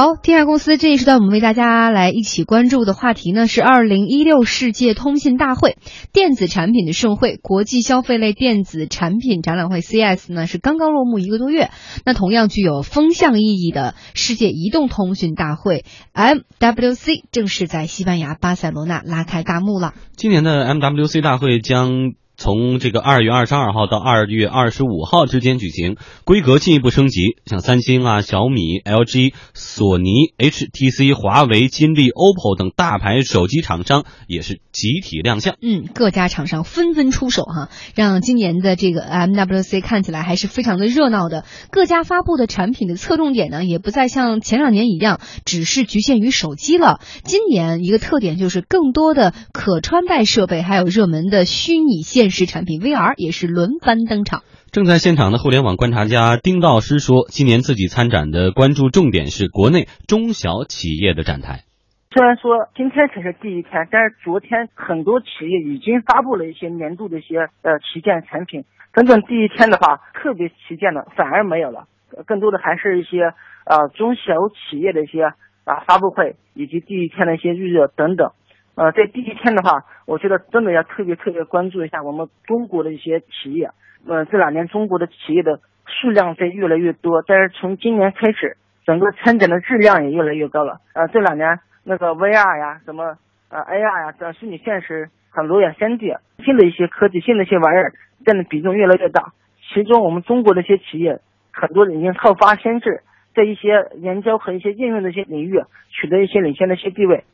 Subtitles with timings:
[0.00, 5.76] 好，天下公司这一时段我们为大家来一起关注的话题呢是二零一六世界通信大会，
[6.10, 11.68] 电子产品的盛会，国际消费类电子产品展览会 （CS） 呢是刚刚落幕一个多月。
[12.06, 15.84] 那同样具有风向意义的世界移动通讯大会
[16.14, 19.92] MWC 正式在西班牙巴塞罗那拉开大幕了。
[20.16, 22.14] 今年的 MWC 大会将。
[22.40, 35.56] 从这个二月二十二号到二月二十五号之间举行，规格进一步升级，像三星啊、小米、LG、索尼、HTC、华为、金立、OPPO 等大牌手机厂商也是集体亮相。
[35.60, 41.44] 嗯，各家厂商纷纷出手哈，让今年的这个 MWC 看起来还是非常的热闹的。
[41.70, 47.00] 各家发布的产品的侧重点呢，也不再像前两年一样只是局限于手机了。
[47.22, 54.42] 今年一个特点就是更多的可穿戴设备，还有热门的虚拟现实产品 VR 也是轮番登场。
[54.72, 61.64] 正在现场的互联网观察家丁道师说，今年自己参展的关注重点是国内中小企业的展台。
[62.12, 68.64] 虽然说今天才是第一天，但是昨天很多企业已经发布了一些年度的一些呃旗舰产品。
[68.92, 71.86] 真正第一天的话，特别旗舰的反而没有了，
[72.26, 73.30] 更多的还是一些
[73.64, 75.22] 呃中小企业的一些
[75.62, 78.32] 啊发布会，以及第一天的一些预热等等。
[78.76, 83.70] 呃，在第一天的话，我觉得真的要特别特别关注一下我们中国的一些企业。
[84.08, 90.78] 呃，这两年中国的企业的数量在越来越多，但是从今年开始，整个参展的质量也越来越高了。
[90.94, 93.18] 呃，这两年那个 VR 呀，什么
[93.50, 97.92] 呃 AR 呀，这虚拟现实很多呀，3D 新的一些科技，新的一些玩意儿
[98.24, 99.32] 占的比重越来越大。
[99.74, 101.20] 其中我们中国的一些企业，
[101.52, 103.02] 很多已经后发先至，
[103.34, 105.60] 在一些研究和一些应用的一些领域
[105.90, 107.24] 取得一些领先的一些地位。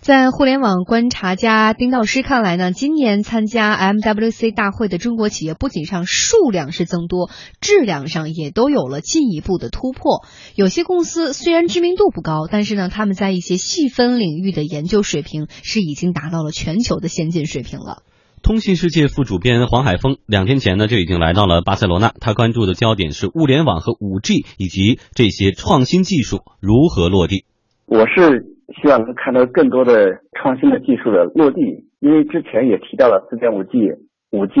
[0.00, 10.24] 在互联网观察家丁道师看来呢，今年参加 MWC 大会的中国企业不仅上数量是增多，质量上也都有了进一步的突破。
[10.54, 18.02] 有些公司虽然知名度不高，但是呢，他们在一些细分领域的研究水平是已经达到了全球的先进水平了。
[18.42, 27.44] 通信世界副主编黄海峰两天前呢就已经来到了巴塞罗那，他关注的焦点是物联网和五 G 以及这些创新技术如何落地。
[27.86, 28.56] 我是。
[28.76, 33.90] 希望能看到更多的创新的技术的落地，因为之前也提到了四点五 G、
[34.30, 34.60] 五 G，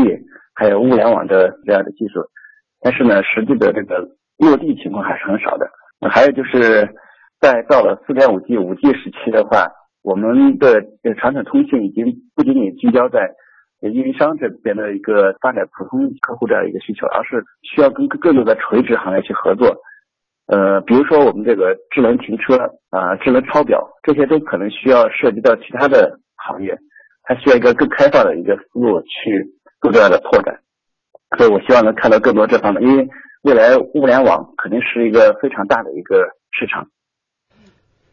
[0.54, 2.20] 还有物联网的这样的技术，
[2.80, 5.70] 但是呢，实际的这个落地情况还是很少的。
[6.10, 6.88] 还有就是，
[7.40, 9.68] 在到了四点五 G、五 G 时期的话，
[10.02, 10.82] 我们的
[11.18, 13.30] 传统通信已经不仅仅聚焦在
[13.80, 19.76] 运营商这边的一个发展普通客户这样一个需求，而是需要跟更多的垂直行业去合作。
[20.50, 22.56] 呃，比如说我们这个智能停车
[22.90, 26.76] 啊，智能抄表，这些都可能需要涉及到其他的行业，
[27.22, 29.46] 它需要一个更开放的一个思路去
[29.80, 30.58] 做这样的拓展。
[31.38, 33.08] 所以我希望能看到更多这方面，因为
[33.44, 36.88] 未来物联网肯定是一个非常大的一个市场。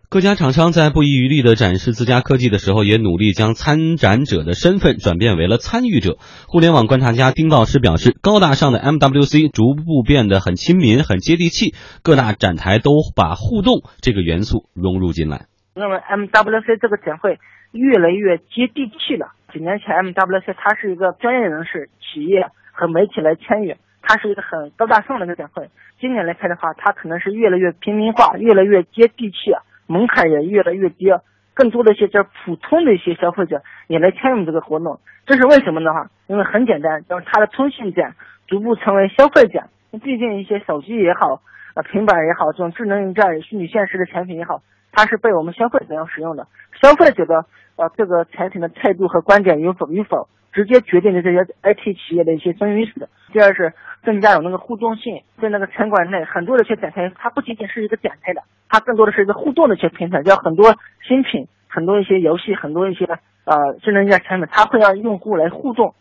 [0.10, 6.16] 各家厂商在不遗余力的展示自家科技的时候，也努力将参展者的身份转变为了参与者。
[6.48, 15.52] 互联网观察家丁老师表示，高大上的 MWC 逐步变得很亲民、很接地气，各大展台都把互动这个元素融入进来。
[15.76, 17.38] 那么 MWC 这个展会
[17.74, 19.36] 越来越接地气了。
[19.52, 25.68] 几年前 MWC 它是一个专业人士、企业和媒体来参与，它是一个很高大上的一个展会。
[26.00, 29.52] 今年来看的话，它可能是越来越平民化、越来越接地气。
[29.88, 31.08] 门槛也越来越低，
[31.54, 35.92] 更多的一些这普通的一些消费者也来参与这个活动，这是为什么呢？
[35.92, 38.14] 哈，因为很简单，就是它的通信件
[38.48, 39.70] 逐步成为消费展。
[40.04, 41.42] 毕竟一些手机也好，
[41.74, 44.62] 呃，平板也好，这种智能硬件、虚拟现实的产品也好，
[44.92, 46.46] 它是被我们消费者要使用的。
[46.82, 47.46] 消费者的
[47.78, 53.08] 呃这个产品的态度和观点与否与否，直接决定了这些 IT 企业的一些生与死。
[53.32, 53.78] 第二是。
[54.06, 60.72] 更加有那个互动性，在那个场馆内，很多的一些展台，它不仅仅是一个展台的，它更多的是一个互动的一些平台，叫很多
[61.06, 65.94] 新品，很多一些游戏，很多一些呃智能硬件产品，它会让用户来互动。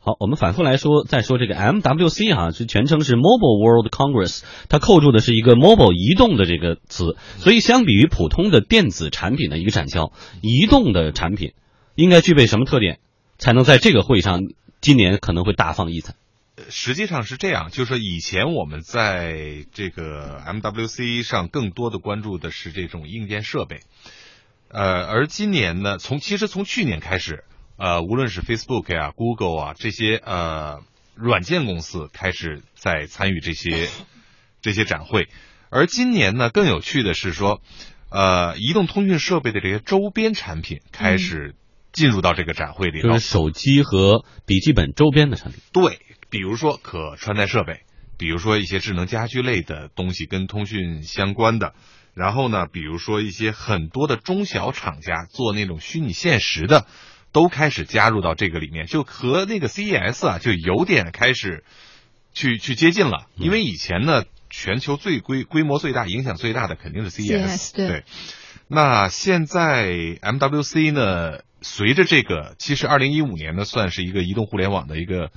[0.00, 10.10] 好，我们反复来说，再说这个 MWC 啊，是全称是 Mobile World Congress，它扣住的是一个 mobile 移动的这个词，所以相比于普通的电子产品的一个展销，
[10.42, 11.52] 移动的产品
[11.94, 12.98] 应该具备什么特点，
[13.42, 16.14] 才能在这个会上今年可能会大放异彩？
[16.70, 23.80] 实际上是这样，就是说以前我们在这个 MWC 上更多的关注的是这种硬件设备，
[24.68, 27.42] 呃，而今年呢，从其实从去年开始，
[27.76, 30.80] 呃，无论是 Facebook 啊、Google 啊这些呃
[31.16, 33.88] 软件公司开始在参与这些
[34.62, 35.26] 这些展会，
[35.68, 37.60] 而今年呢，更有趣的是说，
[38.08, 41.56] 呃，移动通讯设备的这些周边产品开始
[41.92, 45.98] 进入到这个展会里，就是手机和笔记本周边的产品，对。
[46.30, 47.82] 比如说可穿戴设备，
[48.16, 51.74] 比如说一些智能家居类的东西跟通讯相关的，
[52.14, 56.86] 然后呢，比如说一些很多的中小厂家做那种虚拟现实的，
[57.32, 61.64] 都开始加入到这个里面，就和那个 CES 啊，就有点开始
[62.32, 63.26] 去去接近了。
[63.36, 68.04] 因为以前呢，全球最规规模最大、影响最大的肯定是 CES，对。
[68.68, 75.30] 那现在 MWC 呢，随着这个，其实二零一五年呢，算是一个移动互联网的一个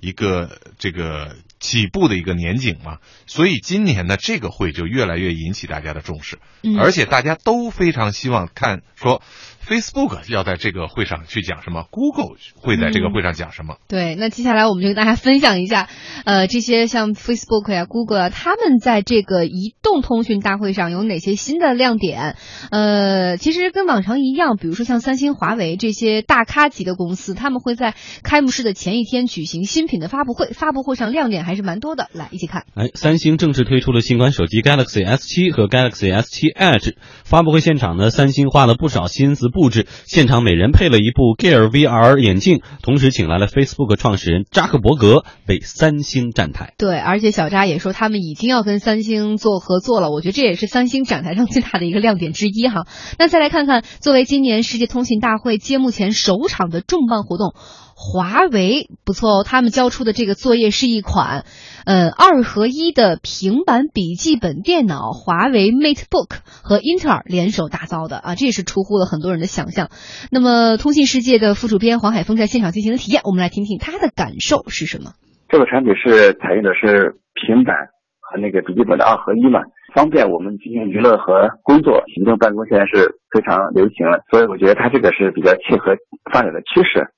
[0.00, 6.38] 一个这个起步的一个年景嘛，所以今年呢，这个会就越来越引起大家的重视，
[6.78, 9.22] 而且大家都非常希望看说。
[9.66, 13.78] Facebook 要在这个会上去讲什么？Google 会在这个会上讲什么？
[13.88, 15.88] 对，那接下来我们就跟大家分享一下，
[16.24, 22.36] 呃，这些像 Facebook 呀、Google 啊，他们在这个移动通讯大会上有哪些新的亮点？
[22.70, 32.08] 呃，其实跟往常一样，比如说像三星、华为这些大咖级的公司，他们会在开幕式的前一天举行新品的发布会，发布会上亮点还是蛮多的。
[32.12, 32.66] 来，一起看。
[32.74, 36.94] 哎，三星正式推出了新款手机 Galaxy S7 和 Galaxy S7 Edge，
[37.24, 39.46] 发布会现场呢，三星花了不少心思。
[39.48, 46.74] 布置现场，每人配了一部 Gear VR 眼镜，同时请来了 Facebook 创始人扎克伯格为三星站台。
[46.78, 50.10] 对，而且小扎也说他们已经要跟三星做合作了。
[50.10, 52.88] 我觉得这也是三星展台上最大的一个亮点之一哈。
[53.20, 57.54] 那再来看看，作为今年世界通信大会揭幕前首场的重磅活动。
[57.98, 61.46] 华为不错哦，他们交出的这个作业是一款，
[61.86, 66.28] 呃，二合一的平板笔记本电脑，华为 MateBook
[66.62, 69.88] 和英特尔联手打造的啊，这也是出乎了很多人的想象。
[70.30, 75.12] 那么，通信世界的副主编黄海峰在现场进行了体验，我们来听听他的感受是什么。
[75.48, 77.74] 这个产品是采用的是平板
[78.20, 79.64] 和那个笔记本的二合一嘛，
[79.94, 85.96] 方便我们进行娱乐和工作，行政办公现在是非常流行了，所以我觉得它这个是比较切合
[86.30, 87.08] 发展的趋势。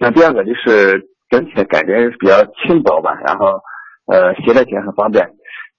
[0.00, 0.98] 那第二个就是
[1.28, 3.60] 整体的感觉比较轻薄吧，然后
[4.06, 5.28] 呃携带起来很方便，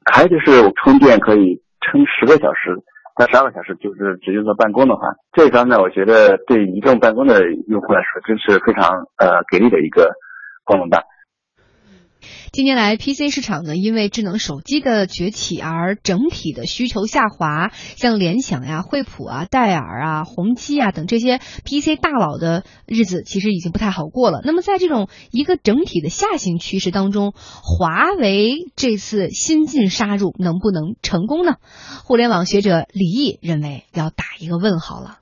[0.06, 2.78] 还有就是充电可以撑十个小时
[3.18, 10.12] 到十二个小时，就是直接做办公的话，这一方面我觉得对移动办公的用户来说真是非常呃给力的一个
[10.64, 11.02] 功能吧。
[12.52, 17.72] 近年来，PC 市场呢，因为智能手机的崛起而整体的需求下滑。
[17.96, 24.42] 像联想呀、惠普啊、戴尔啊、宏基啊等这些 PC 大佬的日子，其实已经不太好过了。
[24.44, 31.56] 那么，在这种一个整体的下行趋势当中，华为这次新进杀入能不能成功呢？
[32.06, 35.20] 互联网学者李毅认为要打一个问号了。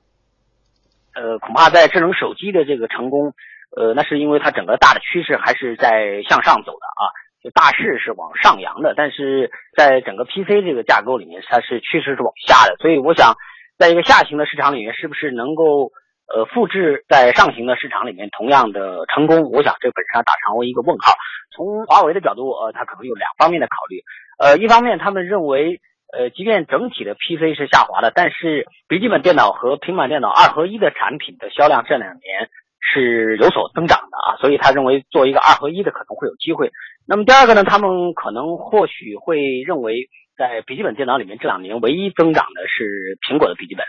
[1.12, 3.32] 呃，恐怕在智能手机的这个成功。
[3.76, 7.02] 呃，那是因为它整个大的趋势还是在向上走的啊，
[7.42, 13.34] 就大势是往上扬的，但是在整个 PC 这个架构里面，它是趋势是往下的，所以我想，
[13.78, 15.92] 在一个下行的市场里面，是不是能够
[16.26, 19.50] 呃复制在上行的市场里面同样的成功？
[19.52, 21.14] 我想这本身打上为一个问号。
[21.54, 24.02] 从华为的角度，呃，它可能有两方面的考虑，
[24.38, 25.80] 呃，一方面他们认为，
[26.12, 32.50] 呃，即便整体的 PC 是下滑的，但是笔记本电脑和平板电脑二合一的产品的销量这两年。
[32.80, 36.72] 是有所增长的啊，所以他认为做一个二合一的可能会有机会。
[37.06, 43.84] 那么第二个呢，他们可能或许会认为，在笔记本电脑里面这两年唯一增长的是苹果的笔记本，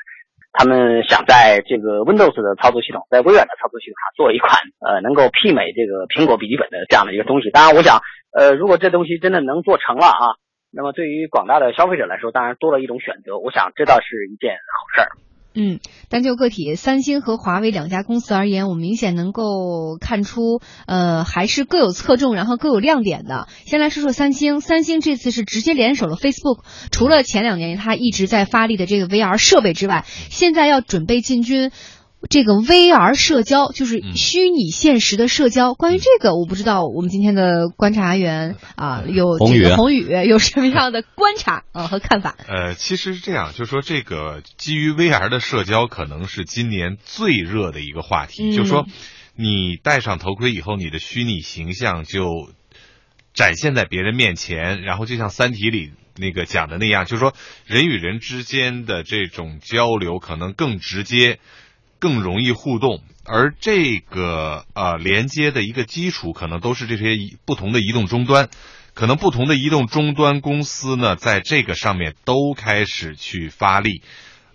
[0.51, 7.49] 他们想在这个 Windows 的操作系统，在微软的操作系统上做一款呃能够媲美这个苹果笔记本的这样的一个东西。
[7.51, 8.01] 当然，我想
[8.35, 10.35] 呃如果这东西真的能做成了啊，
[10.73, 13.37] 那么对于广大的消费者来说，当然多了一种选择。
[13.37, 15.30] 我想这倒是一件好事儿。
[15.53, 23.47] 嗯，单就个体，三星和华为两家公司而言，我们明显能够看出，呃，还是各有侧重，然后各有亮点的。
[23.65, 26.59] 先来说说三星，三星这次是直接联手了 Facebook，
[26.91, 31.71] 除了前两年它一直在发力的这个 VR 设备之外，现在要准备进军。
[32.29, 35.73] 这个 VR 社交就是虚拟现实的社交。
[35.73, 42.35] 关于这个，我不知道我们今天的观察员啊，有宏宇，宏宇有什么样的观察啊和看法？
[42.47, 48.55] 呃，其实是这样，就是说这个基于 VR 的社交可能是今年最热的一个话题。
[48.55, 48.85] 就是说，
[49.35, 52.51] 你戴上头盔以后，你的虚拟形象就
[53.33, 57.33] 展现在别人面前，然后就像《三体》里那个讲的那样，就是说
[57.65, 61.39] 人与人之间的这种交流可能更直接。
[62.01, 67.15] 更容易互动，而这个呃连接的一个基础，可能都是这些
[67.45, 68.49] 不同的移动终端，
[68.95, 74.01] 可能不同的移动终端公司呢，在这个上面都开始去发力，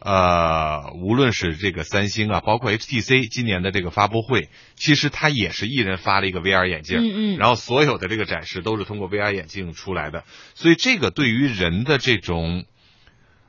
[0.00, 10.24] 呃，无论是这个三星啊，包括 HTC 今年的这个发布会，其实它也是一人发了一个 VR 眼镜，嗯嗯，然后所有的这个展示都是通过 VR 眼镜出来的，
[10.56, 12.64] 所以这个对于人的这种，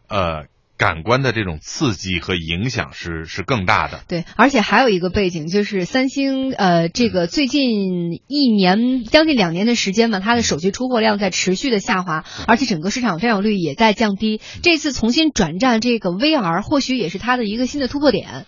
[0.08, 0.46] 呃。
[0.78, 4.04] 感官的这种刺激和影响是是更大的。
[4.08, 14.40] 对，而且还有一个背景就是三星呃，这个最近一年将近两年的时间嘛，它的手机出货量在持续的下滑，而且整个市场占有率也在降低。
[14.62, 18.46] 这次重新转战这个 VR，或许也是它的一个新的突破点。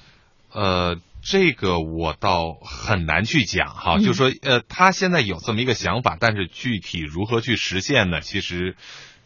[0.54, 8.22] 呃，这个我倒很难去讲哈，嗯就说呃，他现在有这么一个想法，但是具体如何去实现呢？
[8.22, 8.76] 其实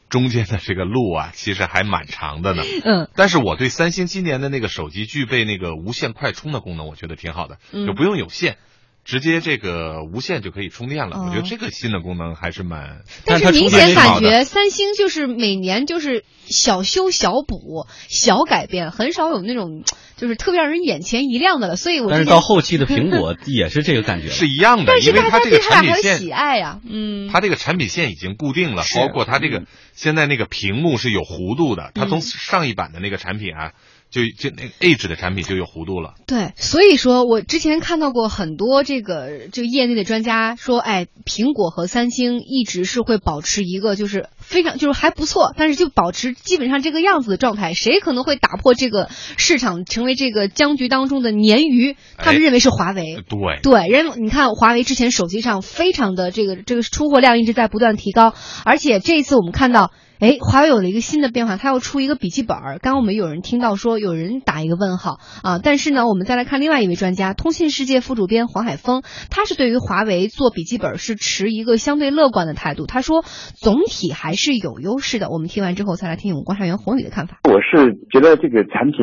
[0.09, 2.63] 中间的这个路啊，其实还蛮长的呢。
[2.83, 8.57] 嗯但是我对三星今年的那个手机具备那个无线快充的功能，我觉得挺好的，嗯就不用有线。
[9.05, 13.01] 直接这个无线就可以充电了，哦我觉得这个新的功能还是蛮。
[13.25, 19.83] 但是明显感觉三星就是每年就是小修小补、小改变，很少有那种
[20.15, 21.75] 就是特别让人眼前一亮的了。
[21.75, 24.29] 所以我但是到后期的苹果也是这个感觉。
[24.29, 33.73] 是一样的， 但是因为大家它这个对它俩还有产品线喜爱呀、嗯，它这个产品线已经固定了，包括它这个、嗯现在那个屏幕是有弧度的，它嗯从上一版的那个产品啊，
[34.13, 36.13] 就就那个 Edge 的产品就有弧度了。
[36.27, 47.73] 对，所以说我之前看到过很多这个就业内的专家说，哎，苹果和三星一直是会保持一个就是非常就是还不错，但是就保持基本上这个样子的状态。
[47.73, 51.95] 谁可能会打破这个市场，成为这个僵局当中的鲶鱼？
[52.17, 53.23] 他们哎认为是华为。
[53.27, 58.33] 对，对，人你看华为之前手机上非常的这个这个出货量一直在不断提高，
[58.65, 62.79] 而且这一次我们看到，哎，华为有了一个新的变化，它要出一个笔记本儿。
[62.79, 73.23] 刚刚我们有人听到说有人打一个问号啊，但是呢，我们再来看另外一位专家，通信世界副主编黄海峰，他是对于华为做笔记本是持一个相对乐观的态度，他说
[73.55, 75.29] 总体还是有优势的。
[75.29, 77.39] 我们听完之后，再来听我们观察员宏宇的看法。
[77.49, 78.99] 我是觉得这个产品，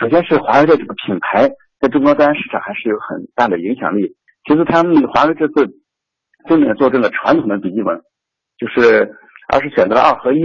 [0.00, 4.16] 首先是华为的这个品牌在中高端市场还是有很大的影响力。
[4.46, 5.68] 其实他们华为这次
[6.48, 8.00] 真正做这个传统的笔记本，
[8.56, 9.12] 就是
[9.48, 10.40] 而是选择了二合一，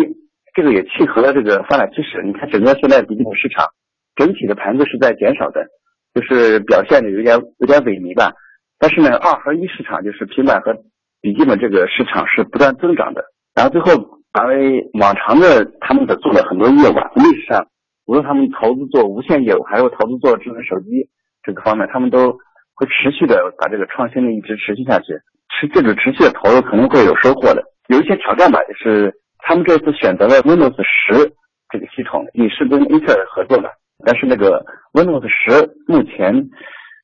[0.53, 2.21] 这个也契合了这个发展趋势。
[2.25, 3.67] 你看整个现在笔记本市场
[4.15, 5.65] 整体的盘子是在减少的，
[6.13, 8.33] 就是表现的有点有点萎靡吧。
[8.77, 10.75] 但是呢，二合一市场就是平板和
[11.21, 13.23] 笔记本这个市场是不断增长的。
[13.55, 17.67] 然后最后华为往常的他们的做了很多业务啊，历史上
[18.05, 21.09] 无论他们投资做无线业务，还有投资做智能手机
[21.43, 22.31] 这个方面，他们都
[22.73, 25.13] 会持续的把这个创新的一直持续下去。
[25.53, 27.63] 持这种持续的投入肯定会有收获的。
[27.89, 31.31] 有一些挑战吧，就是他们这次选择了 Windows 十
[31.69, 33.69] 这个系统，也是跟英特尔合作的，
[34.03, 36.49] 但是那个 Windows 十目前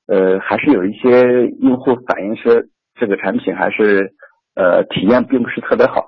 [0.07, 2.63] 呃还是有一些用户反映说
[2.99, 4.13] 这个产品还是
[4.55, 6.07] 呃体验并不是特别好。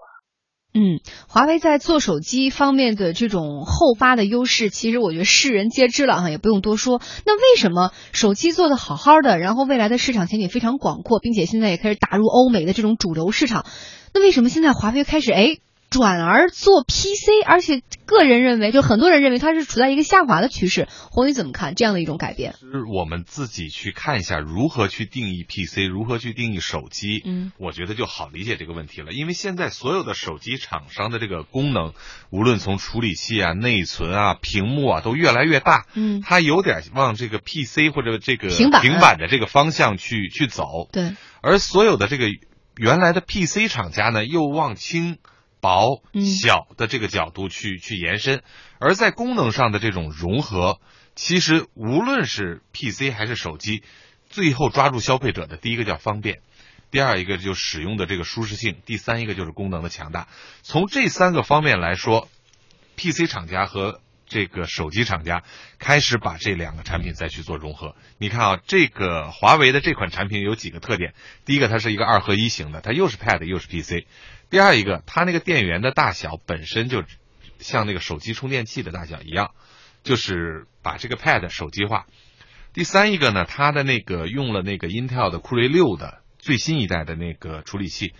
[0.73, 7.01] 嗯，华为在做手机方面的这种后发的优势，其实我觉得世人皆知了哈，也不用多说。
[7.25, 13.65] 那为什么手机做的好好的，然后未来的市场前景非常广阔，并且现在也开始打入欧美的这种主流市场，
[14.13, 15.57] 那为什么现在华为开始哎
[15.91, 17.45] 转而做 PC？
[17.45, 20.87] 而且个人认为，就很多人认为它是处在一个下滑的趋势。
[21.11, 22.53] 红宇怎么看这样的一种改变？
[22.53, 29.11] 是我们自己去看一下如何去定义 PC，如何去定义手机，嗯，我觉得就好理解这个问题了。
[29.11, 31.93] 因为现在所有的手机厂商的这个功能，
[32.31, 35.85] 无论从处理器啊、内存啊、屏幕啊，都越来越大。
[35.93, 42.27] 嗯，它有点往这个 PC 或者这个平板平板的这个方向去去走，对，而所有的这个
[42.77, 45.17] 原来的 PC 厂家呢，又往轻、
[45.61, 48.43] 薄嗯、小的这个角度去去延伸，
[48.79, 50.81] 而在功能上的这种融合，
[51.15, 53.83] 其实无论是 PC 还是手机，
[54.29, 56.41] 最后抓住消费者的第一个叫方便。
[56.89, 60.27] 第二一个就使用的这个舒适性，第三一个就是功能的强大。
[60.61, 62.27] 从这三个方面来说
[62.97, 64.01] ，PC 厂家和
[64.31, 65.43] 这个手机厂家
[65.77, 67.97] 开始把这两个产品再去做融合。
[68.17, 74.05] 你看啊，这个华为的这款产品有几个特点：第一个，它是一个二合一型的，它又是 Pad 又是 PC；
[74.49, 77.03] 第二一个，它那个电源的大小本身就
[77.59, 79.51] 像那个手机充电器的大小一样，
[80.01, 82.05] 就是把这个 Pad 手机化。
[82.71, 88.13] 第三一个呢，它的那个用了那个 Intel 的酷睿六的最新一代的那个处理器，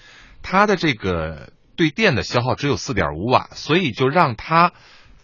[0.44, 4.74] 它的这个对电的消耗只有四点五瓦，所以就让它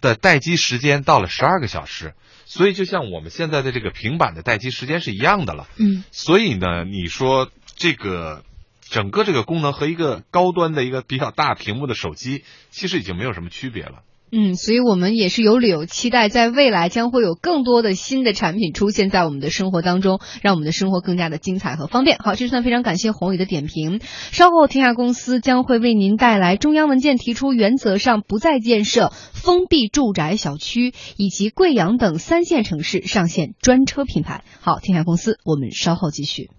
[0.00, 2.14] 的待机时间到了十二个小时，
[2.44, 5.66] 所以就像我们现在的这个平板的待机时间是一样的了。
[5.76, 8.44] 嗯，所以呢，你说这个
[8.80, 14.02] 整个这个功能和一个高端的一个比较大屏幕的手机，其实已经没有什么区别了。
[14.30, 22.18] 嗯，所以我们也是有理由期待，在未来将会有更多的新的产品出现在我们的生活当中，让我们的生活更加的精彩和方便。
[22.18, 24.00] 好，这算非常感谢宏宇的点评。
[24.30, 34.44] 稍后，天下公司将会为您带来中央文件提出原则上不再建设封闭住宅小区，以及贵阳等三线城市上线专车品牌。
[34.60, 36.50] 好，天下公司，我们稍后继续。